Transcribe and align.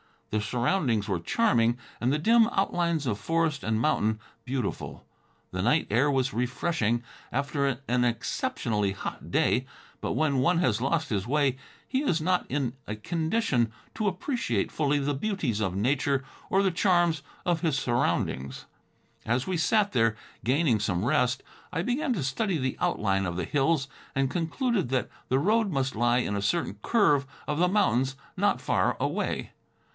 The 0.31 0.41
surroundings 0.41 1.07
were 1.09 1.19
charming 1.19 1.77
and 1.99 2.11
the 2.11 2.17
dim 2.17 2.47
outlines 2.53 3.05
of 3.05 3.19
forest 3.19 3.63
and 3.63 3.79
mountain 3.79 4.17
beautiful. 4.45 5.05
The 5.51 5.61
night 5.61 5.87
air 5.91 6.09
was 6.09 6.33
refreshing, 6.33 7.03
after 7.31 7.79
an 7.87 8.05
exceptionally 8.05 8.93
hot 8.93 9.29
day; 9.29 9.67
but 9.99 10.13
when 10.13 10.37
one 10.37 10.57
has 10.59 10.81
lost 10.81 11.09
his 11.09 11.27
way, 11.27 11.57
he 11.87 12.01
is 12.01 12.19
not 12.21 12.47
in 12.49 12.73
a 12.87 12.95
condition 12.95 13.71
to 13.93 14.07
appreciate 14.07 14.71
fully 14.71 14.97
the 14.97 15.13
beauties 15.13 15.59
of 15.59 15.75
nature 15.75 16.23
or 16.49 16.63
the 16.63 16.71
charms 16.71 17.21
of 17.45 17.61
his 17.61 17.77
surroundings. 17.77 18.65
As 19.25 19.45
we 19.45 19.57
sat 19.57 19.91
there, 19.91 20.15
gaining 20.45 20.79
some 20.79 21.05
rest, 21.05 21.43
I 21.73 21.83
began 21.83 22.13
to 22.13 22.23
study 22.23 22.57
the 22.57 22.77
outline 22.79 23.25
of 23.25 23.35
the 23.35 23.45
hills, 23.45 23.87
and 24.15 24.31
concluded 24.31 24.89
that 24.89 25.09
the 25.27 25.39
road 25.39 25.69
must 25.71 25.93
lie 25.93 26.19
in 26.19 26.35
a 26.37 26.41
certain 26.41 26.75
curve 26.81 27.27
of 27.47 27.59
the 27.59 27.67
mountains 27.67 28.15
not 28.37 28.61
far 28.61 28.95
away. 28.99 29.51